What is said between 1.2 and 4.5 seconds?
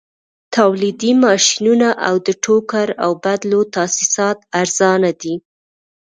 ماشینونه او د ټوکر اوبدلو تاسیسات